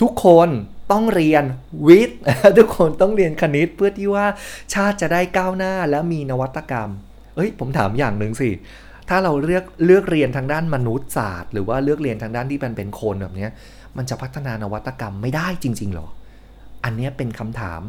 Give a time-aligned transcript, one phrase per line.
[0.00, 0.48] ทุกคน
[0.92, 1.44] ต้องเรียน
[1.86, 2.18] วิทย์
[2.58, 4.26] ทุกคนต้องเรียนคณิตเพื่อที่ว่า
[4.74, 6.90] ชาติจะได้ก้าวหน้าและมีนวัตกรรม
[7.34, 8.50] เอ้ย ผมถามอย่างหนึ่งสิ
[9.08, 13.48] ถ้าเราเลือกเลือกเรียนทางด้านมนุษยศาสตร์ หรือว่าเลือกเรียนทางด้านที่มันเป็นคนแบบนี้
[13.96, 16.08] มันจะพัฒนานวัตกรรมไม่ได้จริง ๆหรอ
[16.84, 17.80] อันนี้เป็นคำถาม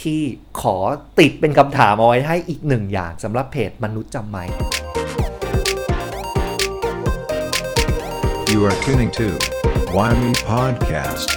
[0.00, 0.20] ที่
[0.60, 0.76] ขอ
[1.18, 4.38] ติดเป็นคำถามเอาไว้ให้อีกหนึ่งอย่างสำหรับเพจมนุษย์จำไหม
[8.52, 9.28] You are tuning to
[9.98, 11.28] Why Me Podcast.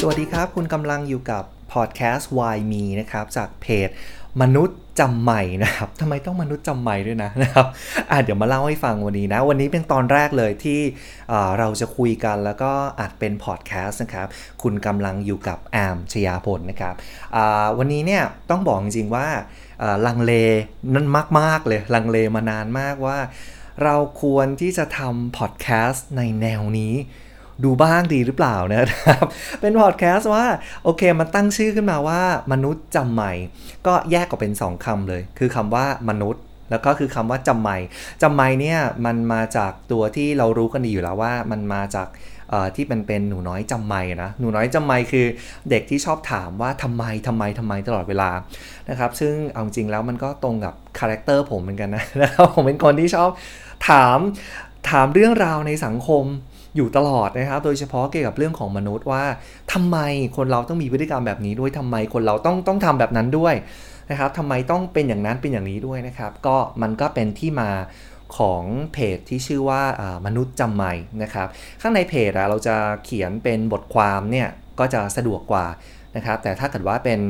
[0.00, 3.88] สวัสดีครับ คุณกำลังอยู่กับพอดแคสต์ Why Me นะครับ จากเพจ
[4.42, 7.66] มนุษย์จำใหม่นะครับทำไมต้องมนุษย์จำใหม่ด้วยนะนะครับ
[8.10, 10.80] อะเดี๋ยวมาเล่าให้ฟังวันนี้นะ วันนี้เป็นตอนแรกเลยที่
[11.58, 14.26] เราจะคุยกันแล้วก็อัดเป็นพอดแคสต์นะครับ
[14.62, 16.94] คุณกำลังอยู่กับแอมชยาพลนะครับ
[17.78, 19.28] วันนี้เนี่ยต้องบอกจริงๆว่า
[20.06, 20.32] ลังเล
[20.94, 21.06] นั่น
[21.38, 23.18] มากๆเลยลังเลมานานมากว่า
[23.84, 26.94] เราควรที่จะทำพอดแคสต์ในแนวนี้
[27.64, 29.26] ดูบ้างดีหรือเปล่านะครับ
[29.60, 30.44] เป็นพอดแคสต์ว่า
[30.84, 32.20] โอเค มันตั้งชื่อขึ้นมาว่า
[32.52, 33.32] มนุษย์จำใหม่
[33.86, 37.78] ก็แยกออกเป็น 2คำเลย คือคำว่ามนุษย์แล้วก็คือคำว่าจำใหม่
[38.22, 42.08] จำใหม่เนี่ยมันมาจากตัวที่เรารู้กันดีอยู่แล้วว่ามันมาจาก
[42.76, 45.26] ที่มันเป็นหนูน้อยจำไม่นะหนูน้อยจำไม่คือ
[45.70, 48.30] เด็กที่ชอบถามว่าทำไมทำไมทำไมตลอดเวลา
[48.90, 53.30] นะครับซึ่งเอาจริงแล้วมันก็ตรงกับคาแรคเตอร์ผมเหมือนกันนะนะครับผมเป็นคนที่ชอบ
[53.88, 54.18] ถาม
[54.90, 56.24] ถามเรื่องราวในสังคม
[56.76, 59.24] อยู่ตลอดนะครับ โดยเฉพาะเกี่ยวกับเรื่องของมนุษย์ว่า
[59.72, 59.98] ทำไม
[60.36, 63.54] คนเราต้องมีพฤติกรรมแบบนี้ด้วยทำไมคนเราต้องต้องทำแบบนั้นด้วย
[64.10, 67.70] นะครับทำไมต้องเป็นอย่างนั้นเป็นอย่างนี้ด้วยนะครับ ก็มันก็เป็นที่มา
[68.38, 69.82] ของเพจที่ชื่อว่า
[70.26, 71.48] มนุษย์จำใหม่นะครับ
[71.80, 74.48] ข้างในเพจเราจะเขียนเป็นบทความเนี่ย
[74.78, 75.66] ก็จะสะดวกกว่า
[76.16, 77.20] นะครับ แต่ถ้าเกิดว่าเป็น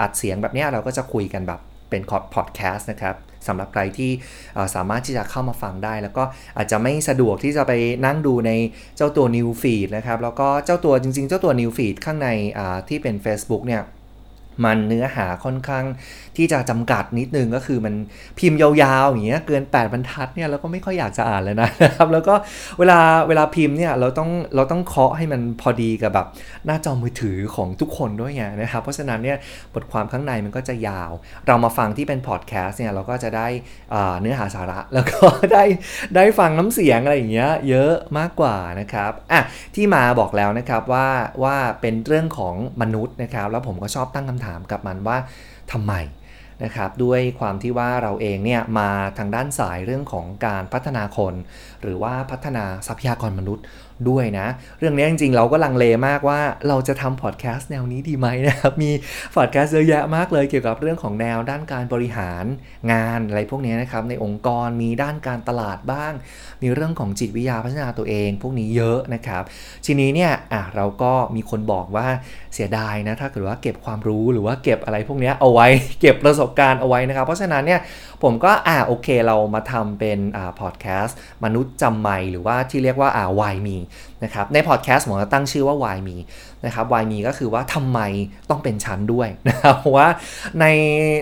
[0.00, 2.02] อัดเสียงแบบนี้เราก็จะคุยกันแบบเป็น
[2.34, 3.14] พอดแคสต์นะครับ
[3.48, 4.10] สำหรับใครที่
[4.74, 6.24] สามารถที่จะเข้ามาฟังได้ แล้วก็
[6.56, 7.72] อาจจะไม่สะดวกที่จะไป
[8.06, 8.52] นั่งดูใน
[8.96, 12.28] เจ้าตัว New Feed นะครับ แล้วก็เจ้าตัวจริง ๆ เจ้าตัว New Feed ข้างใน
[12.88, 13.82] ที่เป็น Facebook เนี่ย
[14.64, 15.84] มันเนื้อหาค่อนข้าง
[16.36, 17.94] ที่จะจำกัดนิดนึงก็คือมัน
[18.38, 18.70] พิมพ์ยา
[19.02, 22.34] วๆอย่างเงี้ยเกิน 8 บรรทัดเนี่ยเราก็ไม่ค่อยอยากจะอ่านเลยนะครับ แล้วก็
[22.78, 26.26] เวลาเวลาพิมพ์เนี่ยเราต้องเราต้องเคาะให้มันพอดีกับแบบ
[26.66, 29.36] หน้าจอมือถือของทุกคนด้วยไงนะครับ เพราะฉะนั้นเนี่ย
[29.74, 31.12] บทความข้างในมันก็จะยาว
[31.46, 33.46] เรามาฟังที่เป็นพอดแคสต์เนี่ยเราก็จะได้
[34.20, 35.18] เนื้อหาสาระแล้วก็
[35.52, 35.64] ได้
[36.16, 39.40] ได้ฟังน้ำเสียงอะไรอย่างเงี้ยเยอะมากกว่านะครับอะ
[39.74, 41.08] ที่มาบอกแล้วนะครับว่า
[41.42, 45.16] ว่าเป็นเรื่องของมนุษย์นะครับ แล้วผมก็ชอบตั้งคำถามกับมันว่า
[45.72, 45.94] ทำไม
[46.64, 51.34] นะครับด้วยความที่ว่าเราเองเนี่ยมาทางด้านสายเรื่องของการพัฒนาคน
[51.82, 53.64] หรือว่าพัฒนาทรัพยากรมนุษย์
[54.08, 54.46] ด้วยนะ
[54.78, 58.90] เรื่องนี้จริงๆ เราก็ลังเลมากว่าเราจะทำพอดแคสต์แนวนี้ดีไหมนะครับ มี
[59.36, 62.44] พอดแคสต์เยอะแยะมากเลยเกี่ยวกับเรื่องของแนวด้านการบริหาร
[62.92, 66.12] งานอะไรพวกนี้นะครับ ในองค์กรมีด้านการตลาดบ้าง
[66.62, 69.42] มีเรื่องของจิตวิทยาพัฒนาตัวเอง พวกนี้เยอะนะครับ
[69.86, 72.06] ทีนี้เนี่ยอะเราก็มีคนบอกว่า
[72.54, 75.66] เสียดายนะถ้าเกิดว่าเก็บความรู้หรือว่าเก็บอะไรพวกนี้เอาไว้
[76.00, 77.80] เก็บประสบการณ์เอาไว้นะครับ เพราะฉะนั้นเนี่ย
[78.22, 83.76] ผมก็อ่าโอเคเรามาทำเป็นอ่าพอดแคสต์มนุษย์จำไม่หรือว่าที่เรียกว่าอ่าวายมี
[84.24, 86.16] นะครับในพอดแคสต์ผมจะตั้งชื่อว่า Why Me
[86.66, 88.00] นะครับ Why Me ก็คือว่าทำไม
[88.50, 90.08] ต้องเป็นชั้นด้วยนะครับเพราะว่า
[90.60, 90.66] ใน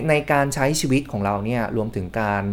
[0.09, 2.43] ในการใช้ชีวิตของเราเนี่ยรวมถึงการ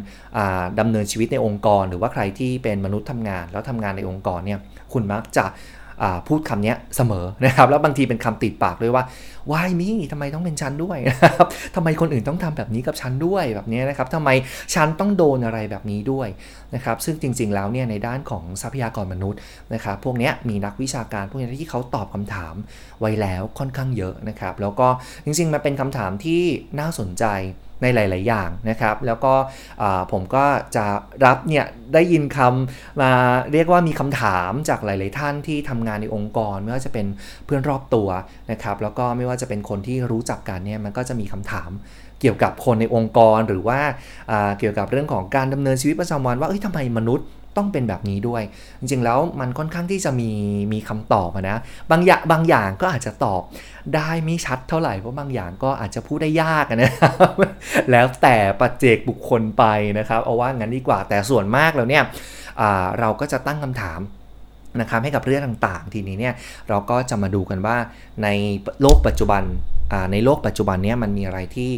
[0.62, 4.58] าดำเนินชีวิตในองค์กร หรือว่าใครที่เป็นมนุษย์ทำงาน แล้วทำงานในองค์กรเนี่ย
[4.92, 5.46] คุณมักจะ
[6.28, 9.04] พูดคำนี้เสมอนะครับ แล้วบางทีเป็นคำติดปากด้วยว่า
[9.50, 11.46] why me ทำไมต้องเป็นฉันด้วยนะครับ
[11.76, 14.30] ทำไมคนอื่นต้องทำแบบนี้กับฉันด้วยแบบนี้นะครับทำไม
[14.74, 16.28] ฉันต้องโดนอะไรแบบนี้ด้วย
[16.74, 19.38] นะครับ ซึ่งจริง ๆ แล้วเนี่ยในด้านของทรัพยากรมนุษย์
[19.74, 22.54] นะครับ พวกนี้มีนักวิชาการพวกนี้ที่เขาตอบคำถาม
[23.00, 24.88] ไว้แล้วค่อนข้างเยอะนะครับ แล้วก็
[25.24, 26.42] จริงๆมันเป็นคำถามที่
[26.80, 27.24] น่าสนใจ
[27.82, 29.34] ในหลาย ๆ อย่างนะครับ แล้วก็
[30.12, 30.44] ผมก็
[30.76, 30.84] จะ
[31.24, 33.10] รับเนี่ยได้ยินคำมา
[33.52, 37.06] เรียกว่ามีคำถามจากหลาย ๆ ท่านที่ทำงานในองค์กร ไม่ว่าจะเป็น
[37.46, 38.08] เพื่อนรอบตัว
[38.50, 41.70] นะครับ แล้วก็ไม่ว่าจะเป็นคนที่รู้จักกันเนี่ยมันก็จะมีคำถาม
[42.20, 43.80] เกี่ยวกับคนในองค์กรหรือว่า
[44.58, 47.26] เกี่ยวกับเรื่องของการดำเนินชีวิตประจำวันว่าเอ้ยทำไมมนุษย์
[47.60, 48.42] ต้องเป็นแบบนี้ด้วย
[48.80, 50.30] จริงๆแล้วมันค่อนข้างที่จะมี
[50.72, 51.58] มีคำตอบนะ
[51.90, 53.42] บางอย่างบางอย่างก็อาจจะตอบ
[53.94, 57.32] ได้ไม่ชัดเท่าไหร่เพราะบางอย่างก็อาจจะพูดได้ยากนะครับ
[57.90, 59.64] แล้วแต่ปัจเจกบุคคลไป
[59.98, 62.02] นะครับเอาว่างั้นดีกว่าแต่ส่วนมากแล้วเนี่ย
[63.00, 64.00] เราก็จะตั้งคำถาม
[64.80, 66.34] นะครับให้กับเรื่องต่างๆ ทีนี้เนี่ย
[66.68, 67.76] เราก็จะมาดูกันว่า
[68.22, 68.28] ใน
[68.80, 69.42] โลกปัจจุบัน
[70.12, 71.70] ในโลกปัจจุบันนี้มันมีอะไรที่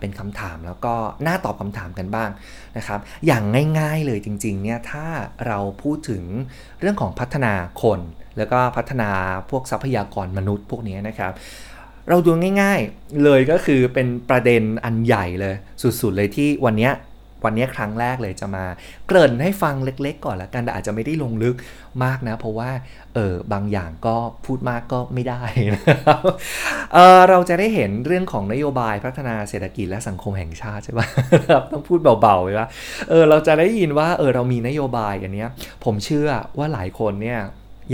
[0.00, 0.94] เป็นคำถามแล้วก็
[1.26, 2.30] น่าตอบคำถามกันบ้าง
[2.76, 3.42] นะครับ อย่าง
[3.78, 5.06] ง่ายๆเลยจริงๆเนี่ยถ้า
[5.46, 6.22] เราพูดถึง
[6.80, 7.52] เรื่องของพัฒนา
[7.82, 8.00] คน
[8.38, 9.10] แล้วก็พัฒนา
[9.50, 11.32] พวกทรัพยากรมนุษย์พวกนี้นะครับ
[12.08, 12.30] เราดู
[12.62, 16.90] ง่ายๆเลยก็คือเป็นประเด็นอันใหญ่เลยสุดๆเลยที่วันนี้
[17.44, 18.64] วันนี้ครั้งแรกเลยจะมา
[19.06, 21.54] เกริ่นให้ฟังเล็ก ๆ ก่อนละกันแต่อาจจะไม่ได้ลงลึก
[22.04, 22.70] มากนะ เพราะว่า
[23.14, 25.42] เออบางอย่างก็พูดมากก็ไม่ได้
[25.74, 26.20] นะครับ
[26.94, 31.06] เออเราจะได้เห็นเรื่องของนโยบายพัฒนาเศรษฐกิจและสังคมแห่งชาติใช่ปะ
[31.72, 32.68] ต้องพูดเบาๆเลยว่า
[33.10, 35.50] เออเราจะได้ยินว่าเออเรามีนโยบายอันเนี้ย
[35.84, 37.40] ผมเชื่อว่าหลายคนเนี่ย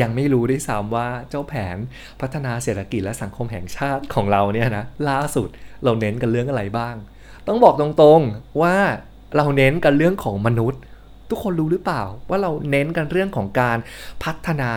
[0.01, 1.77] ยังไม่รู้ด้วยซ้ำว่าเจ้าแผน
[2.21, 5.49] พัฒนาเศรษฐกิจและสังคมแห่งชาติของเราเนี่ยนะล่าสุด
[5.85, 6.97] เราเน้นกันเรื่องอะไรบ้าง
[7.47, 8.77] ต้องบอกตรงๆว่า
[9.37, 10.81] เราเน้นกันเรื่องของมนุษย์
[11.31, 13.79] ทุกคนรู้หรือเปล่า ว่าเราเน้นกันเรื่องของการ
[14.25, 14.71] พัฒนา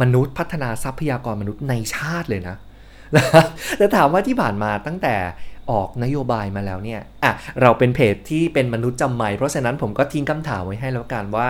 [0.00, 2.56] มนุษย์พัฒนาทรัพยากรมนุษย์ในชาติเลยนะ
[3.78, 5.16] แต่ถามว่าที่ผ่านมาตั้งแต่
[5.70, 11.48] ออกนโยบายมาแล้วเนี่ยอะเราเป็นเพจที่เป็นมนุษย์จำใหม่เพราะฉะนั้นผมก็ทิ้งคำถามไว้ให้แล้วกันว่า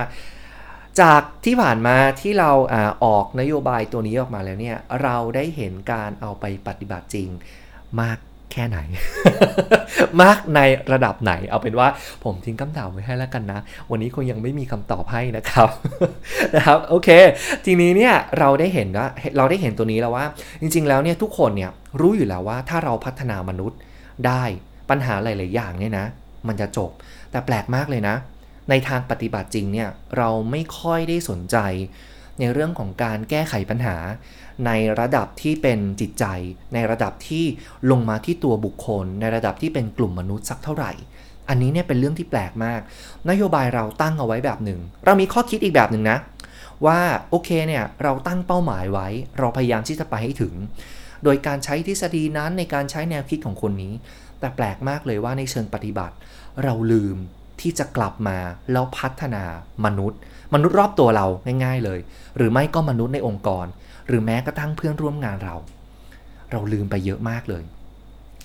[1.01, 7.29] จากที่ผ่านมาที่เราอาออกนโยบายตัวนี้ออกมาแล้วเนี่ยเราได้เห็นการเอาไปปฏิบัติจริง
[8.01, 8.19] มาก
[8.53, 8.79] แค่ไหน
[10.23, 10.61] มากใน
[10.93, 11.89] ระดับไหน เอาเป็นว่า
[12.25, 13.61] ผมทิ้งคำถามไว้ให้แล้วกันนะ
[13.91, 15.69] วันนี้คงยังไม่มีคำตอบให้นะครับ
[16.55, 17.09] นะครับโอเค
[17.65, 19.07] ทีนี้เนี่ยเราได้เห็นว่า
[19.37, 20.25] เราได้เห็นตัวนี้แล้วว่า
[20.61, 21.71] จริง ๆ แล้วเนี่ยทุกคนเนี่ย
[22.01, 23.79] รู้อยู่แล้วว่าถ้าเราพัฒนามนุษย์
[24.27, 24.43] ได้
[24.91, 26.07] ปัญหาหลาย ๆ อย่างเนี่ยนะ
[26.49, 26.91] มันจะจบ
[27.31, 28.17] แต่แปลกมากเลยนะ
[28.71, 31.57] ในทางปฏิบัติจริงเนี่ยเราไม่ค่อยได้สนใจ
[32.41, 33.97] ในเรื่องของการแก้ไขปัญหา
[34.67, 34.71] ใน
[35.01, 36.25] ระดับที่เป็นจิตใจ
[36.75, 37.45] ในระดับที่
[37.91, 40.93] ลงมาที่ตัวบุคคล ในระดับที่เป็นกลุ่มมนุษย์สักเท่าไหร่
[41.49, 42.81] อันนี้เนี่ยเป็นเรื่องที่แปลกมาก
[43.31, 46.19] นโยบายเราตั้งเอาไว้แบบหนึ่ง เรามีข้อคิดอีกแบบหนึ่งนะ
[46.87, 47.01] ว่า
[47.31, 49.09] โอเคเนี่ยเราตั้งเป้าหมายไว้
[49.39, 50.55] เราพยายามที่จะไปให้ถึง
[51.25, 53.93] โดยการใช้ทฤษฎีนั้นในการใช้แนวคิดของคนนี้
[54.41, 56.15] แต่แปลกมากเลยว่าในเชิงปฏิบัติ
[56.65, 57.17] เราลืม
[57.61, 58.39] ที่จะกลับมา
[58.73, 59.45] แล้วพัฒนา
[59.85, 60.19] มนุษย์
[60.55, 61.27] มนุษย์รอบตัวเรา
[61.65, 62.01] ง่าย ๆเลย
[62.37, 63.67] หรือไม่ก็มนุษย์ในองค์กร
[64.13, 65.57] หรือแม้กระทั่งเพื่อนร่วมงานเรา
[66.51, 67.65] เราลืมไปเยอะมากเลย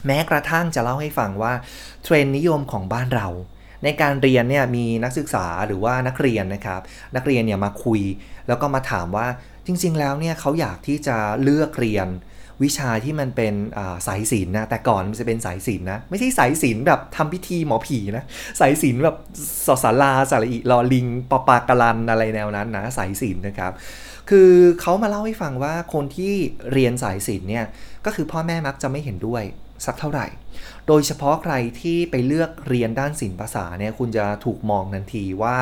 [0.06, 1.54] แม้กระทั่งจะเล่าให้ฟังว่า
[2.04, 3.28] เทรนนิยมของบ้านเรา
[3.84, 6.82] ในการเรียนเนี่ยมีนักศึกษาหรือว่านักเรียนนะครับ
[7.16, 8.02] นักเรียนเนี่ยมาคุย
[8.48, 9.28] แล้วก็มาถามว่า
[9.66, 12.08] จริง ๆ แล้วเนี่ยเขาอยากที่จะเลือกเรียน
[12.64, 13.54] วิชาที่มันเป็น
[14.08, 18.24] สายศิลป์นะแต่ก่อนมันจะเป็นสายศิลป์นะไม่ใช่สายศิลป์แบบทำพิธีหมอผีนะ
[18.60, 19.18] สายศิลป์แบบ
[19.68, 23.72] สสาราสาระอิลอลิงปปากลันอะไรแนวนั้นนะสายศิลป์นะครับ
[24.30, 24.52] คือ
[24.82, 26.34] เขามาเล่าให้ฟังว่าคนที่
[26.74, 27.66] เรียนสายศิลป์เนี่ย
[28.06, 29.44] ก็คือพ่อแม่มักจะไม่เห็นด้วย
[29.86, 30.28] สักเท่าไหร่
[30.88, 35.56] โดยเฉพาะใครที่ไปเลือกเรียนด้านศิลปภาษาเนี่ยคุณจะถูกมองทันทีว่า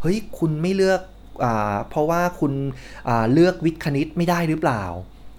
[0.00, 1.00] เฮ้ยคุณไม่เลือก
[1.88, 2.52] เพราะว่าคุณ
[3.32, 4.84] เลือกวิทย์คณิตไม่ได้หรือเปล่า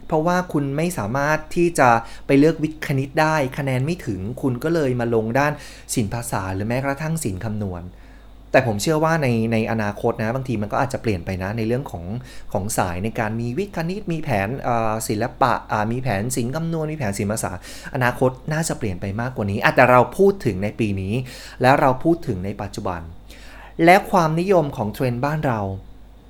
[0.10, 1.90] เพราะว่าคุณไม่สามารถที่จะ
[2.28, 5.54] ไปเลือกวิทย์คณิตได้ คะแนนไม่ถึงคุณก็เลยมาลงด้าน
[5.94, 7.84] ศิลปภาษาหรือแม้กระทั่งศิลป์คำนวณ
[8.52, 12.06] แต่ผมเชื่อว่าในในอนาคตนะบางทีมันก็อาจจะเปลี่ยนไปนะในเรื่องของ
[12.54, 14.50] ของสายในการมีวิทย์คณิตมีแผน
[15.08, 15.54] ศิลปะ
[15.92, 17.52] มีแผนศิลป์คำนวณมีแผนศิลปภาษา
[17.96, 21.14] อนาคตน่าจะเปลี่ยนไปมากกว่านี้แต่เราพูดถึงในปีนี้
[21.62, 23.02] แล้วเราพูดถึงในปัจจุบัน
[23.86, 25.62] และความนิยมของเทรนด์บ้านเรา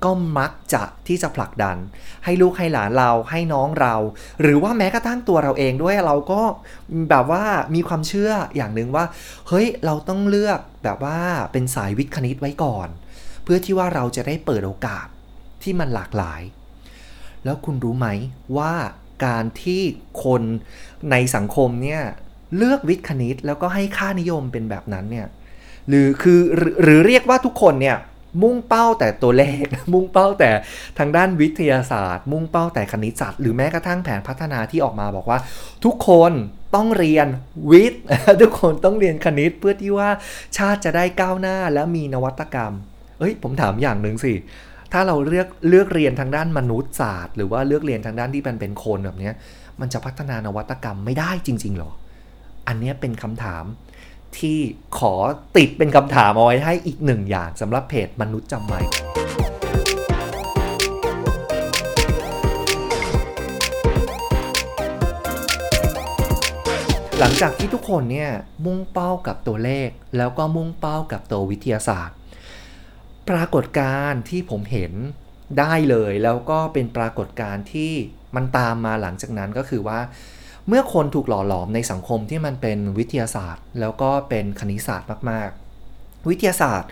[0.04, 1.76] ก็มักจะที่จะผลักดัน
[2.24, 3.94] ให้ลูกให้หลานเราให้น้องเรา
[4.40, 6.42] หรือว่าแม้กระทั่งตัวเราเองด้วยเราก็
[7.10, 7.44] แบบว่า
[7.74, 9.04] มีความเชื่ออย่างหนึ่งว่า
[9.48, 11.18] เฮ้ยเราต้องเลือกแบบว่า
[11.52, 12.88] เป็นสายวิทย์คณิตไว้ก่อน
[13.44, 15.06] เพื่อที่ว่าเราจะได้เปิดโอกาส
[15.62, 16.42] ที่มันหลากหลาย
[17.44, 18.08] แล้วคุณรู้ไหม
[18.58, 18.72] ว่า
[19.26, 19.82] การที่
[20.24, 20.42] คน
[21.10, 22.02] ในสังคมเนี่ย
[22.56, 25.26] เลือกวิทย์คณิตแล้วก็ให้ค่านิยมเป็นแบบนั้นเนี่ย
[25.88, 26.40] หรือคือ
[26.82, 27.96] หรือเรียกว่าทุกคนเนี่ย
[28.42, 30.50] มุ่งเป้าแต่ตัวเลข มุ่งเป้าแต่
[30.98, 35.38] ทางด้านวิทยาศาสตร์ มุ่งเป้าแต่คณิตศาสตร์หรือแม้กระทั่งแผนพัฒนาที่ออกมาบอกว่า
[35.84, 36.32] ทุกคน
[36.74, 37.26] ต้องเรียน
[37.70, 38.02] วิทย์
[38.42, 40.08] ทุกคนต้องเรียนคณิตเพื่อที่ว่า
[40.56, 42.72] ชาติจะได้ก้าวหน้าและมีนวัตกรรม
[43.18, 44.32] เอ้ย ผมถามอย่างหนึ่งสิ
[44.92, 49.30] ถ้าเราเลือกเลือกเรียนทางด้านมนุษยศาสตร์ หรือว่าเลือกเรียนทางด้านที่มันเป็นคนแบบนี้
[49.80, 51.90] มันจะพัฒนานวัตกรรมไม่ได้จริงๆหรอ
[52.68, 53.64] อันนี้เป็นคำถาม
[54.38, 54.58] ที่
[54.98, 55.14] ขอ
[55.56, 58.80] ติดเป็นคำถามเอาไว้ให้อีกหนึ่งอย่างสำหรับเพจมนุษย์จำใหม่
[67.18, 68.30] หลังจากที่ทุกคนเนี่ย
[68.66, 72.16] มุ่งเป้ากับตัวเลข แล้วก็มุ่งเป้ากับตัววิทยาศาสตร์
[73.30, 74.92] ปรากฏการณ์ที่ผมเห็น
[75.58, 77.92] ได้เลย แล้วก็เป็นปรากฏการณ์ที่
[78.36, 80.00] มันตามมาหลังจากนั้นก็คือว่า
[80.72, 86.90] เมื่อคนถูกหล่อหลอมในสังคมที่มันเป็นวิทยาศาสตร์ แล้วก็เป็นคณิตศาสตร์มากๆ วิทยาศาสตร์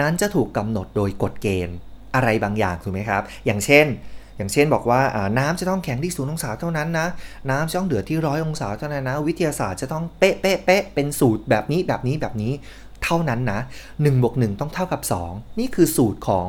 [0.00, 1.76] นั้นจะถูกกำหนดโดยกฎเกณฑ์
[2.14, 3.86] อะไรบางอย่างถูกไหมครับ อย่างเช่น
[4.36, 5.00] อย่างเช่นบอกว่า
[5.38, 7.08] น้ำจะต้องแข็งที่ศูนย์องศาเท่านั้นนะ
[7.50, 12.52] น้ำจะต้องเดือดที่ร้อยองศาเท่านั้นนะ วิทยาศาสตร์จะต้องเป๊ะเป๊ะเป๊ะเป็นสูตรแบบนี้แบบนี้แบบนี้
[13.04, 16.48] เท่านั้นนะ1บวก1ต้องเท่ากับ 2 นี่คือสูตรของ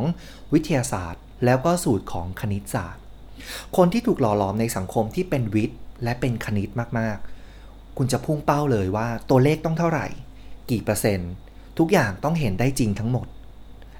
[0.53, 3.01] วิทยาศาสตร์ แล้วก็สูตรของคณิตศาสตร์
[3.77, 10.07] คนที่ถูกหล่อหลอมในสังคมที่เป็นวิทย์ และเป็นคณิตมากๆ คุณจะพุ่งเป้าเลยว่าตัวเลขต้องเท่าไหร่
[10.71, 11.31] กี่เปอร์เซ็นต์
[11.79, 13.27] ทุกอย่างต้องเห็นได้จริงทั้งหมด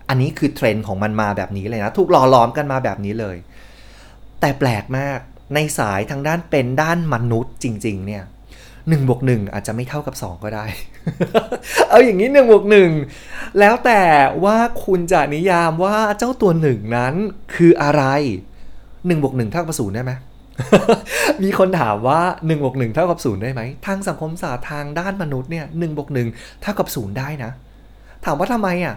[0.09, 3.37] อันนี้คือเทรนด์ของมันมาแบบนี้เลยนะ ถูกหล่อหลอมกันมาแบบนี้เลย
[4.41, 5.19] แต่แปลกมาก
[5.53, 8.23] ในสายทางด้านเป็นด้านมนุษย์จริง ๆ เนี่ย
[8.89, 10.65] หนึ่งบวกหนึ่งอาจจะไม่เท่ากับ2ก็ได้
[11.89, 12.91] เอาอย่างนี้หนึ่งบวกหนึ่ง
[13.59, 14.03] แล้วแต่
[14.43, 17.13] ว่าคุณจะนิยามว่าเจ้าตัวหนึ่งนั้น
[17.55, 18.03] คืออะไร
[19.07, 20.11] หนึ่งบวกหนึ่งเท่ากับศูนย์ได้ไหม
[21.43, 27.51] มีคนถามว่า1บวก1เท่ากับ0ได้ไหม ทางสังคมศาสตร์ทางด้านมนุษย์เนี่ย1บวก1เท่ากับ0ได้นะ
[28.25, 28.95] ถามว่าทำไมอะ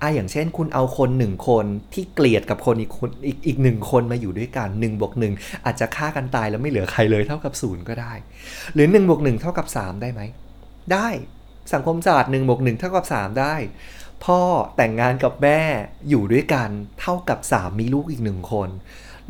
[0.00, 8.12] อะอย่างเช่น คุณเอาคนหนึ่งคนที่เกลียดกับคนอีกคนอีกอีกหนึ่งคนมาอยู่ด้วยกัน1บวก1อาจจะฆ่ากันตายแล้วไม่เหลือใครเลยเท่ากับ0ก็ได้
[8.74, 10.20] หรือ1บวก1เท่ากับ 3 ได้ไหม
[10.92, 11.08] ได้
[11.72, 13.54] สังคมศาสตร์1บวก1เท่ากับ 3 ได้
[14.24, 14.40] พ่อ
[14.76, 15.60] แต่งงานกับแม่
[16.08, 16.70] อยู่ด้วยกัน
[17.00, 18.68] เท่ากับ 3 มีลูกอีกหนึ่งคน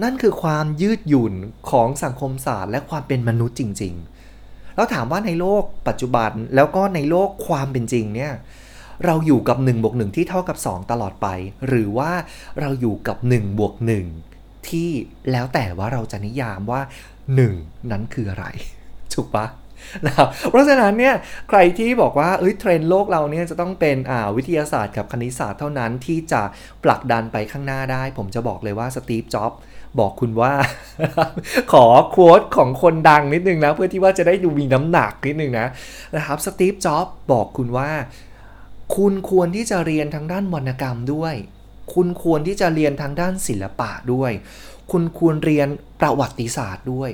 [0.03, 1.35] นั่นคือความยืดหยุ่น
[1.71, 3.95] ของสังคมศาสตร์ และความเป็นมนุษย์จริง
[4.35, 8.33] ๆ แล้วถามว่าในโลกปัจจุบันแล้วก็ในโลกความเป็นจริงเนี่ย
[9.05, 11.29] เราอยู่กับ1บวก1ที่เท่ากับ 2 ตลอดไป
[11.69, 12.13] หรือว่า
[12.61, 13.75] เราอยู่กับ1บวก
[14.23, 14.91] 1ที่
[15.33, 16.81] แล้วแต่ว่าเราจะนิยามว่า
[17.37, 18.47] 1 นั้นคืออะไร
[19.15, 19.47] ถูกปะ
[20.07, 21.15] นะครับเพราะฉะนั้นเนี่ย
[21.49, 26.43] ใครที่บอกว่าเอ้ยเทรนด์โลกเราเนี่ยจะต้องเป็นอ่าวิทยาศาสตร์กับคณิตศาสตร์เท่านั้นที่จะ
[26.85, 29.59] ผลักดันไปข้างหน้าได้ ผมจะบอกเลยว่าสตีฟจ็อบส์
[30.01, 30.53] บอกคุณว่า
[31.73, 35.67] ขอโค้ดของคนดังนิดนึงนะ เพื่อที่ว่าจะได้ดูมีน้ำหนักนิดนึงนะ
[36.17, 37.91] นะครับสตีฟจ็อบบอกคุณว่า
[38.97, 41.35] คุณควรที่จะเรียนทางด้านวรรณกรรมด้วย
[41.95, 44.33] คุณควรที่จะเรียนทางด้านศิลปะด้วย
[44.93, 45.69] คุณควรเรียน
[46.01, 47.11] ประวัติศาสตร์ด้วย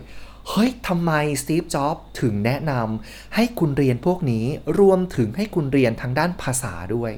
[0.48, 1.12] เฮ้ย ทำไม
[1.42, 4.44] สตีฟ จ็อบถึงแนะนำให้คุณเรียนพวกนี้
[4.78, 7.12] รวมถึงให้คุณเรียนทางด้านภาษาด้วย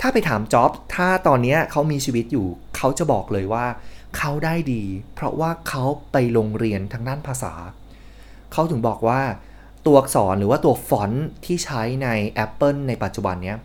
[0.00, 3.66] ถ้าไปถามจ็อบ ถ้าตอนนี้เขามีชีวิตอยู่ เขาจะบอกเลยว่า
[4.16, 4.82] เขาได้ดี
[5.14, 7.52] เพราะว่าเขาไปโรงเรียนทางด้านภาษา
[8.52, 9.20] เขาถึงบอกว่า
[9.86, 12.08] ตัวอักษรหรือว่าตัวฟอนต์ที่ใช้ใน
[12.44, 13.56] Apple ในปัจจุบันเนี้ย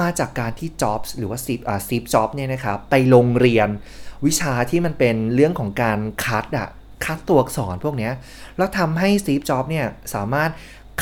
[0.00, 3.68] มาจากการที่ Jobs หรือว่า Steve อ่า Steve Jobs เนี่ยนะครับไปโรงเรียน
[4.26, 6.68] วิชาที่มันเป็นเรื่องของการคัดอะ
[7.04, 8.12] คัดตัวอักษรพวกเนี้ย
[8.56, 10.50] แล้วทำให้ Steve Jobs เนี่ยสามารถ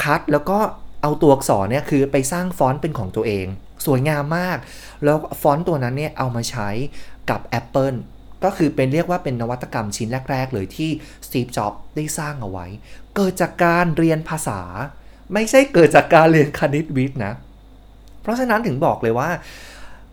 [0.03, 0.59] คัดแล้วก็
[1.03, 3.47] เอาตัวอักษรเนี่ยคือไปสร้างฟอนต์เป็นของตัวเอง
[3.87, 4.59] สวยงามมาก
[5.05, 6.69] แล้วฟอนต์ตัวนั้นเนี่ยเอามาใช้
[7.31, 7.97] กับ Apple
[8.45, 10.91] ก็คือเป็นเรียกว่าเป็นนวัตกรรมชิ้นแรก ๆ เลยที่
[11.27, 12.67] Steve Jobs ได้สร้างเอาไว้
[13.17, 14.61] เกิดจากการเรียนภาษา
[15.33, 17.33] ไม่ใช่เกิดจากการเรียนคณิตวิทย์นะ
[18.23, 19.31] เพราะฉะนั้นถึงบอกเลยว่า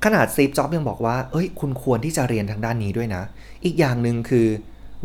[0.05, 3.23] ขนาด Steve Jobs ยังบอกว่า เอ้ย คุณควรที่จะเรียนทางด้านนี้ด้วยนะ
[3.65, 4.47] อีกอย่างหนึ่งคือ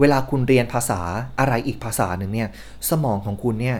[0.01, 1.01] เวลาคุณเรียนภาษา
[1.39, 2.49] อะไรอีกภาษาหนึ่งเนี่ย
[2.91, 3.79] สมองของคุณเนี่ย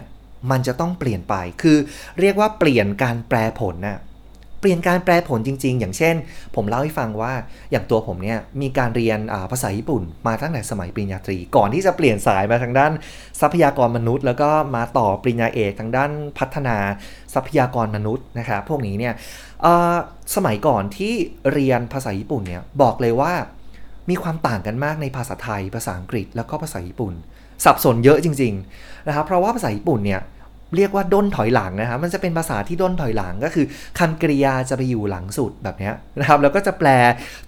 [0.51, 1.77] มันจะต้องเปลี่ยนไป คือ
[2.19, 3.99] เรียกว่าเปลี่ยนการแปลผลน่ะ
[4.63, 6.15] เปลี่ยนการแปลผลจริง ๆ อย่างเช่น
[6.55, 7.33] ผมเล่าให้ฟังว่า
[7.71, 12.91] อย่างตัวผมเนี่ยมีการเรียนาภาษาญี่ปุ่น มาตั้งแต่สมัยปริญญาตรี ก่อนที่จะเปลี่ยนสายมาทางด้าน
[13.41, 16.77] ทรัพยากรมนุษย์ แล้วก็มาต่อปริญญาเอกทางด้านพัฒนา
[17.33, 19.13] ทรัพยากรมนุษย์นะครับพวกนี้เนี่ย
[20.35, 21.13] สมัยก่อนที่
[21.51, 23.33] เรียนภาษาญี่ปุ่นเนี่ยบอกเลยว่า
[24.09, 27.13] มีความต่างกันมากในภาษาไทย ภาษาอังกฤษ แล้วก็ภาษาญี่ปุ่น
[27.65, 30.21] สับสนเยอะจริง ๆ นะครับ เพราะว่าภาษาญี่ปุ่นเนี่ย
[30.75, 33.65] เรียกว่าด้นถอยหลังนะครับมันจะเป็นภาษาที่ด้นถอยหลังก็คือ
[33.99, 36.89] คำกริยาจะไปอยู่หลังสุดแบบนี้นะครับแล้วก็จะแปล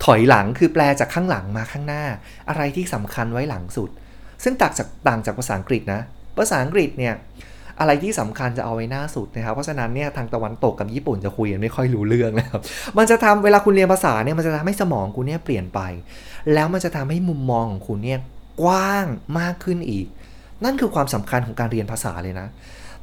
[0.06, 2.04] ถอยหลังคือแปลจากข้างหลังมาข้างหน้า
[2.50, 3.90] อะไรที่สำคัญไว้หลังสุด
[4.44, 6.02] ซึ่งต่างจากต่างจากภาษาอังกฤษนะ
[6.38, 7.14] ภาษาอังกฤษเนี่ย
[7.80, 12.62] อะไรที่สำคัญจะเอาไว้หน้าสุดนะครับ เพราะฉะนั้นเนี่ยทางตะวันตกกับญี่ปุ่นจะคุยกันไม่ค่อยรู้เรื่องนะครับ
[12.98, 15.80] มันจะทำเวลาคุณเรียนภาษาเนี่ยมันจะทำให้สมองคุณเนี่ยเปลี่ยนไป
[16.54, 18.20] แล้วมันจะทำให้มุมมองของคุณเนี่ย
[18.62, 19.06] กว้าง
[19.40, 20.06] มากขึ้นอีก
[20.64, 22.48] นั่นคือความสำคัญของการเรียนภาษาเลยนะ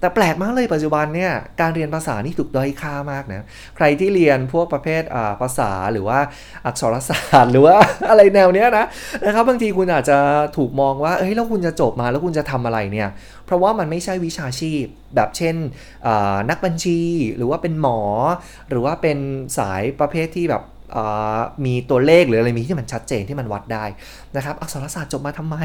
[0.02, 3.44] แต่แปลกมากเลยปัจจุบันเนี่ยการเรียนภาษานี่ถูกด้อยค่ามากนะ
[3.76, 5.02] ใครที่เรียนพวกประเภท
[5.40, 6.18] ภาษาหรือว่า
[6.66, 7.76] อักษรศาสตร์ หรือว่า
[8.11, 8.87] อะไรแนวเนี้ยนะ
[9.25, 10.18] นะครับบางทีคุณอาจจะ
[10.56, 13.09] ถูกมองว่าเฮ้ยแล้วคุณจะจบมาแล้วคุณจะทำอะไรเนี่ย
[13.47, 15.56] เพราะว่ามันไม่ใช่วิชาชีพ แบบเช่น
[16.50, 17.00] นักบัญชี
[17.37, 18.00] หรือว่าเป็นหมอ
[18.71, 19.18] หรือว่าเป็น
[19.59, 20.62] สายประเภทที่แบบ
[21.64, 23.84] มีตัวเลขหรืออะไรมีที่มันชัดเจนที่มันวัดได้
[24.37, 25.56] นะครับ อักษรศาสตร์จบมาทำไม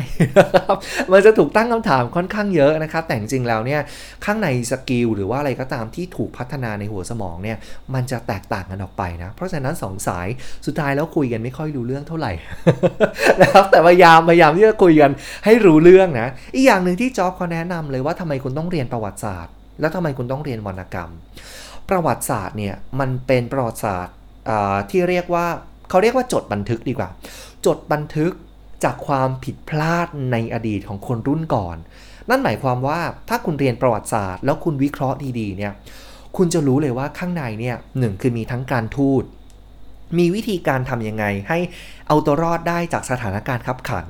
[1.11, 3.81] มันจะถูกตั้งคำถามค่อนข้างเยอะนะครับ แต่จริงๆแล้วเนี่ย
[4.25, 7.57] ข้างในสกิลหรือว่าอะไรก็ตามที่ถูกพัฒนาในหัวสมองเนี่ย
[7.93, 10.27] มันจะแตกต่างกันออกไปนะ เพราะฉะนั้นสองสาย
[10.65, 12.31] สุดท้ายแล้วคุยกันไม่ค่อยรู้เรื่องเท่าไหร่
[13.41, 15.11] นะครับแต่พยายามพยายามที่จะคุยกัน
[15.45, 21.11] ให้รู้เรื่องนะอีกอย่างหนึ่งที่จ็อบเขาแนะนำเลยว่าทำไมคุณต้องเรียนประวัติศาสตร์ แล้วทำไมคุณต้องเรียนวรรณกรรม
[21.89, 24.15] ประวัติศาสตร์เนี่ยมันเป็นประวัติศาสตร์
[24.89, 25.47] ที่เรียกว่า
[25.89, 27.09] เขาเรียกว่าจดบันทึกดีกว่า
[27.65, 28.31] จดบันทึก
[28.83, 31.77] จากความผิดพลาดในอดีตของคนรุ่นก่อน
[32.29, 32.99] นั่นหมายความว่า
[33.29, 35.73] ถ้าคุณเรียนประวัติศาสตร์ แล้วคุณวิเคราะห์ดีๆเนี่ย
[36.37, 39.23] คุณจะรู้เลยว่าข้างในเนี่ยหนึ่งคือมีทั้งการทูต
[40.17, 41.59] มีวิธีการทำยังไงให้
[42.07, 44.07] เอาตัวรอดได้จากสถานการณ์ขับขัน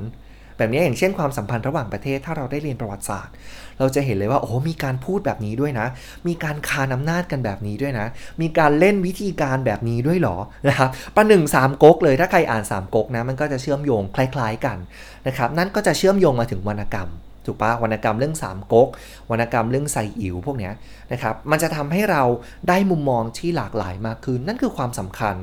[0.58, 3.34] แบบนี้อย่างเช่นความสัมพันธ์ระหว่างประเทศถ้าเราได้เรียนประวัติศาสตร์
[3.80, 5.88] เราจะเห็นเลยว่าโอ้มีการพูดแบบนี้ด้วยนะ
[6.28, 8.08] มีการคานอำนาจกันแบบนี้ด้วยนะ
[8.42, 10.38] มีการเล่นวิธีการแบบนี้ด้วยหรอ
[10.68, 14.78] นะครับประหนึ่งสามก๊กเลยถ้าใครอ่านสามก๊กนะมันก็จะเชื่อมโยงคล้าย ๆกัน
[15.28, 17.10] นะครับนั่นก็จะเชื่อมโยงมาถึงวรรณกรรม
[17.46, 18.88] ถูกปะวรรณกรรมเรื่องสามก๊ก
[19.32, 20.74] วรรณกรรมเรื่องไซอิ๋วพวกเนี้ย
[21.12, 22.24] นะครับมันจะทำให้เรา
[22.70, 25.36] ได้มุมมองที่หลากหลายมากขึ้น นั่นคือความสำคัญ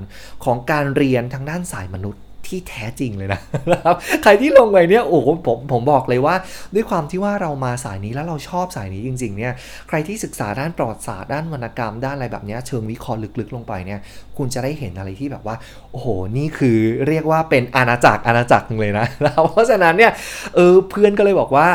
[0.44, 3.40] ของการเรียนทางด้านสายมนุษย์ ที่แท้จริงเลยนะ
[3.84, 6.34] ครับ ใครที่ลงไปเนี่ยโอ้โหผมผมบอกเลยว่า
[6.74, 9.52] ด้วยความที่ว่าเรามาสายนี้แล้วเราชอบสายนี้จริงๆเนี่ย
[9.88, 14.00] ใครที่ศึกษาด้านประวัติศาสตร์ด้านวรรณกรรมด้านอะไรแบบเนี้ยเชิงวิเคราะห์ลึกๆ ลงไปเนี่ย
[14.36, 15.56] คุณจะได้เห็นอะไรที่แบบว่า
[15.90, 19.06] โอ้โหนี่คือเรียกว่าเป็นอาณาจักรอาณาจักรเลยนะ
[19.52, 20.12] เพราะฉะนั้นเนี่ย
[20.54, 21.68] เออเพื่อนก็เลยบอกว่า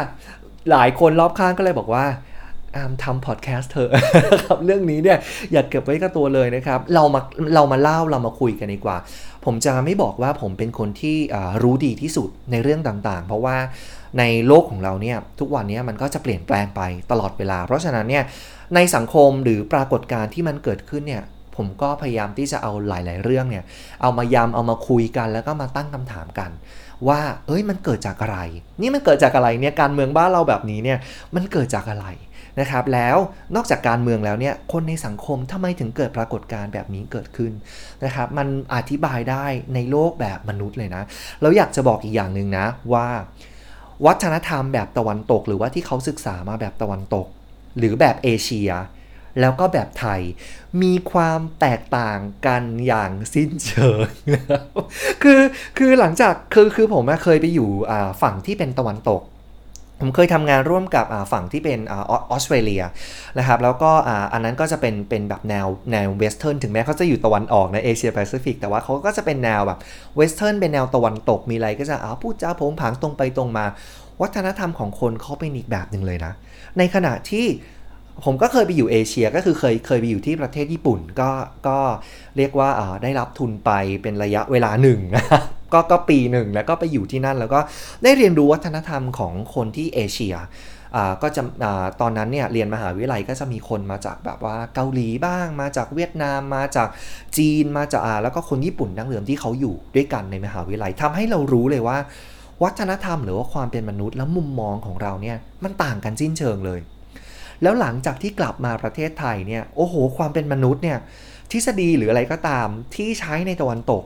[0.72, 2.06] หลายคนรอบข้างก็เลยบอกว่า
[2.76, 3.92] อามทำพอดแคสต์เถอะ
[4.44, 5.18] ครับเรื่องนี้เนี่ย
[5.52, 7.22] อย่าเก็บไว้กับตัวเลยนะครับ เรามา
[7.56, 8.98] เรามาเล่าเรามาคุยกันดีกว่า
[9.46, 11.18] ผมจะไม่บอกว่าผมเป็นคนที่
[11.64, 13.58] รู้ดีที่สุดในเรื่องต่างๆ เพราะว่า
[14.20, 18.24] ในโลกของเราเนี่ยทุกวันนี้มันก็จะเปลี่ยนแปลงไปตลอดเวลา เพราะฉะนั้นเนี่ย
[18.76, 21.24] ในสังคมหรือปรากฏการณ์ที่มันเกิดขึ้นเนี่ย
[21.56, 23.64] ผมก็พยายามที่จะเอาหลาย ๆ เรื่องเนี่ย
[24.02, 26.52] เอามายำเอามาคุยกัน แล้วก็มาตั้งคำถามกัน
[27.08, 28.40] ว่า เอ้ยมันเกิดจากอะไร
[28.82, 31.00] นี่มันเกิดจากอะไรเนี่ยการเมืองบ้านเราแบบนี้เนี่ย
[31.36, 32.08] มันเกิดจากอะไร
[32.60, 33.18] นะครับแล้ว
[33.56, 37.52] นอกจากการเมืองแล้วเนี่ยคนในสังคมทำไมถึงเกิดปรากฏการณ์แบบนี้เกิดขึ้น
[38.06, 41.04] นะครับมันอธิบายได้ในโลกแบบมนุษย์เลยนะ
[41.42, 43.08] แล้วอยากจะบอกอีกอย่างหนึ่งนะว่า
[44.06, 47.28] วัฒนธรรมแบบตะวันตก หรือว่าที่เขาศึกษามาแบบตะวันตก
[47.78, 48.72] หรือแบบเอเชีย
[49.40, 50.22] แล้วก็แบบไทย
[50.82, 54.08] มีความแตกต่างกันอย่างสิ้นเชิง
[55.24, 55.42] คือ
[55.78, 57.70] คือหลังจากคือคือผมเคยไปอยู่
[58.22, 59.22] ฝั่งที่เป็นตะวันตก
[60.00, 61.94] ผมเคยทำงานร่วมกับฝั่งที่เป็นอ
[62.30, 62.84] อสเตรเลีย
[63.38, 63.92] นะครับแล้วก็
[64.34, 69.80] อันนั้นก็จะเป็นเป็นแบบแนวแนว western ถึงแม้เขาจะอยู่ตะวันออกในเอเชียแปซิฟิกแต่ว่าเขาก็จะเป็นแนวแบบ
[70.18, 73.66] western เป็นแนวตะวันตกมีอะไรก็จะอาพูดจาโผงผางตรงไปตรงมา
[74.22, 76.34] วัฒนธรรมของคนเขาเป็นอีกแบบหนึ่งเลยนะ
[76.78, 77.46] ในขณะที่
[78.26, 81.30] ผมก็เคยไปอยู่เอเชียก็คือเคยเคยไปอยู่ที่ประเทศญี่ปุ่นก็
[81.68, 81.78] ก็
[82.38, 87.60] เรียกว่าอ่าได้รับทุนไปเป็นระยะเวลาหนึ่งนะครับ ก็ก็ปีหนึ่งแล้วก็ไปอยู่ที่นั่น แล้วก็
[88.04, 90.36] ได้เรียนรู้วัฒนธรรมของคนที่เอเชีย
[90.96, 96.88] อ่าก็จะอ่าตอนนั้นเนี่ยเรียนมหาวิทยาลัยก็จะมีคนมาจากแบบว่าเกาหลีบ้าง มาจากเวียดนามมาจาก
[97.38, 101.98] จีนมาจากอ่าแล้วก็คนญี่ปุ่นดั้งเดิมที่เขาอยู่ด้วยกันในมหาวิทยาลัยทำให้เรารู้เลยว่า
[102.64, 106.80] วัฒนธรรมหรือว่าความเป็นมนุษย์และมุมมองของเราเนี่ยมันต่างกันสิ้นเชิงเลย
[107.62, 110.98] แล้วหลังจากที่กลับมาประเทศไทยเนี่ยโอ้โห ความเป็นมนุษย์เนี่ย
[111.52, 114.04] ทฤษฎีหรืออะไรก็ตามที่ใช้ในตะวันตก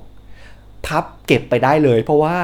[0.87, 2.35] พับเก็บไปได้เลย เพราะว่า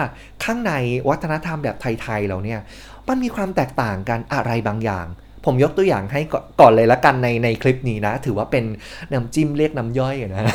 [0.44, 0.74] ข้างใน
[1.10, 2.60] วัฒนธรรมแบบไทย ๆ เราเนี่ย
[3.08, 5.08] มันมีความแตกต่างกันอะไรบางอย่าง
[5.46, 6.22] ผมยกตัวอย่างให้
[6.60, 8.66] ก่อนเลยละกันในในคลิปนี้นะ ถือว่าเป็น
[9.14, 10.46] น้ำจิ้มเรียกน้ำย่อยนะ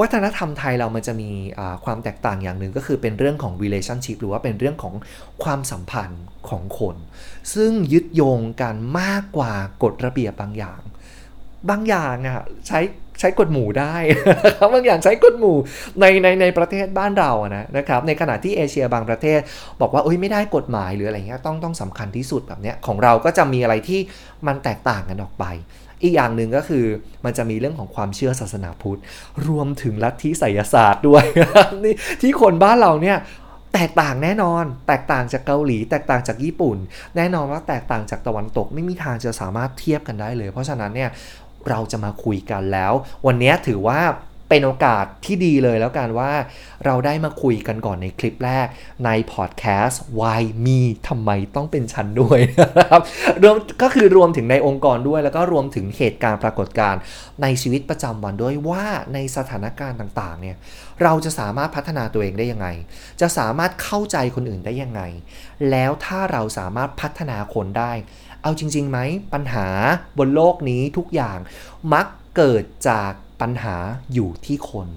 [0.00, 1.30] วัฒนธรรมไทยเรามันจะมี
[1.84, 4.94] ความแตกต่างอย่างหนึ่งก็คือเป็นเรื่องของ relationship หรือว่าเป็นเรื่องของ
[5.44, 6.96] ความสัมพันธ์ของคน
[7.54, 9.52] ซึ่งยึดโยงกันมากกว่า
[9.82, 10.80] กฎระเบียบบางอย่าง
[11.70, 12.80] บางอย่างอะใช้
[13.20, 13.94] ใช้กฎหมู่ได้
[14.58, 15.56] ครับบางอย่างใช้กฎหมู่
[16.00, 19.40] ในในในประเทศบ้านเราอะนะนะครับในขณะที่เอเชียบางประเทศ
[19.80, 24.00] บอกว่าเอ้ยไม่ได้กฎหมายหรืออะไรเงี้ยต้องต้องสำคัญที่สุดแบบเนี้ยของเราก็จะมีอะไรที่
[24.46, 25.44] มันแตกต่างกันออกไป
[26.02, 26.84] อีกอย่างหนึ่งก็คือ
[27.24, 29.00] มันจะมีเรื่องของความเชื่อศาสนาพุทธ
[29.48, 31.24] รวมถึงลัทธิไสยศาสตร์ด้วย
[31.84, 33.18] นี่ที่คนบ้านเราเนี่ย
[33.74, 36.76] แตกต่างแน่นอน แตกต่างจากเกาหลี แตกต่างจากญี่ปุ่น
[37.16, 41.10] แน่นอนว่าแตกต่างจากตะวันตก ไม่มีทางจะสามารถเทียบกันได้เลย เพราะฉะนั้นเนี่ย
[41.68, 42.92] เราจะมาคุยกันแล้ว
[43.26, 44.00] วันนี้ถือว่า
[44.50, 46.32] เป็นโอกาสที่ดีเลยแล้วกันว่า
[46.84, 48.66] เราได้มาคุยกันก่อนในคลิปแรก
[49.04, 52.38] ในพอดแคสต์ Why Me ทำไมต้องเป็นฉันด้วย
[52.78, 53.02] นะครับ
[53.42, 57.00] รวมก็คือรวมถึงในองค์กรด้วย แล้วก็รวมถึงเหตุการณ์ปรากฏการณ์
[57.42, 60.56] ในชีวิตประจำวันด้วยว่าในสถานการณ์ต่างๆเนี่ย
[61.02, 62.68] เราจะสามารถพัฒนาตัวเองได้ยังไง
[63.20, 65.02] จะสามารถเข้าใจคนอื่นได้ยังไง
[65.70, 67.92] แล้วถ้าเราสามารถพัฒนาคนได้
[68.44, 68.98] เอาจริงๆไหม
[69.32, 69.66] ปัญหา
[70.18, 71.38] บนโลกนี้ทุกอย่าง
[71.92, 73.76] มักเกิดจากปัญหา
[74.14, 74.88] อยู่ที่คน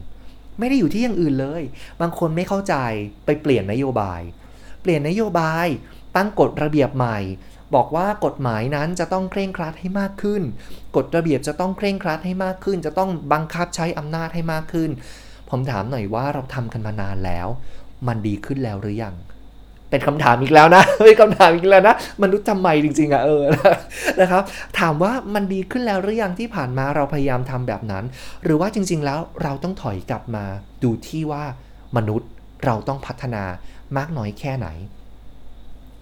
[0.60, 1.62] ไม่ได้อยู่ที่อย่างอื่นเลย
[2.02, 2.76] บางคนไม่เข้าใจ
[3.26, 4.22] ไปเปลี่ยนนโยบาย
[4.82, 5.68] เปลี่ยนนโยบาย
[6.16, 7.20] ตั้งกฎระเบียบใหม่
[7.76, 10.42] บอกว่ากฎหมายนั้นจะต้องเคร่งครัดให้มากขึ้น
[10.96, 14.90] กฎระเบียบจะต้องเคร่งครัดให้มากขึ้น จะต้องบังคับใช้อำนาจให้มากขึ้น
[15.50, 17.48] ผมถามหน่อยว่าเราทำกันมานานแล้ว
[18.08, 19.16] มันดีขึ้นแล้วหรือยัง
[19.90, 23.44] เป็นคำถามอีกแล้วนะเป็นคำถามอีกแล้วนะมนุษย์ทำไมจริงๆอะเออ
[24.22, 24.44] นะครับ
[24.80, 28.04] ถามว่ามันดีขึ้นแล้วหรือยังที่ผ่านมาเราพยายามทำแบบนั้น
[28.44, 30.46] หรือว่าจริง ๆ แล้วเราต้องถอยกลับมา
[30.84, 31.44] ดูที่ว่า
[31.98, 32.30] มนุษย์
[32.66, 33.44] เราต้องพัฒนา
[33.98, 34.68] มากน้อยแค่ไหน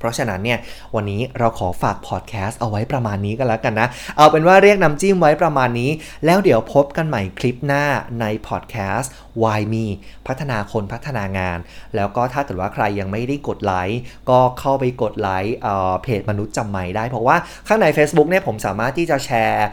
[0.06, 0.60] ราะฉะนั้นเนี่ย
[0.96, 3.88] วันนี้เราขอฝากพอดแคสต์เอาไว้ประมาณนี้กันแล้วกันนะ
[4.18, 5.92] เอาเป็นว่าเรียกน้ำจิ้มไว้ประมาณนี้
[6.26, 7.84] แล้วเดี๋ยวพบกันใหม่คลิปหน้า
[8.22, 9.12] ในพอดแคสต์
[9.44, 9.86] Why Me
[10.28, 11.60] พัฒนาคนพัฒนางาน
[11.96, 15.56] แล้วก็ถ้าเกิดว่าใครยังไม่ได้กดไลค์ก็เข้าไปกดไลค์
[16.04, 17.36] เพจมนุษย์จำใหม่ได้ เพราะว่า
[17.68, 19.68] ข้างใน Facebook เนี่ยผมสามารถที่จะแชร์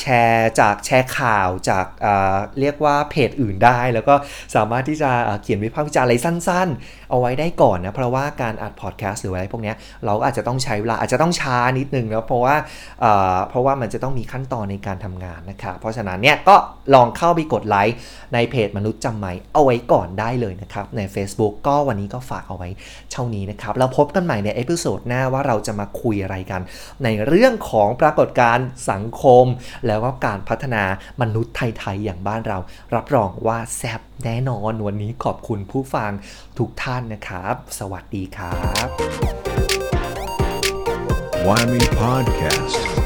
[0.00, 1.86] แชร์จากแชร์ข่าวจาก
[2.60, 4.14] เรียกว่าเพจอื่นได้ แล้วก็
[4.54, 5.10] สามารถที่จะ
[5.42, 9.72] เขียนวิพากษ์วิจารณ์อะไรสั้น ๆ เอาไว้ได้ก่อนนะ เพราะว่าการอัดพอดแคสต์หรืออะไรพวกนี้
[10.04, 12.56] เราอาจจะต้องใช้เวลาอาจจะต้องช้านิดนึงนะเพราะว่า
[13.48, 16.56] เพราะว่ามันจะต้องมีขั้นตอนในการทำงานนะครับเพราะฉะนั้นเนี่ยก็
[16.94, 17.96] ลองเข้าไปกดไลค์
[18.34, 22.68] ในเพจมนุษย์จำไหมเอาไว้ก่อนได้เลยนะครับใน Facebook ก็วันนี้ก็ฝากเอาไว้
[23.12, 26.60] เท่านี้นะครับแล้วพบกันใหม่ใน episode หน้าว่าเราจะมาคุยอะไรกัน
[27.04, 29.44] ในเรื่องของปรากฏการณ์สังคม
[29.86, 30.82] แล้วก็การพัฒนา
[31.20, 32.58] มนุษย์ไทยๆอย่างบ้านเรา
[32.94, 36.10] รับรองว่าแซบแน่นอนวันนี้ขอบคุณผู้ฟัง
[36.58, 38.88] ทุกท่านนะครับ สวัสดีครับ
[41.46, 43.01] Why Me Podcast.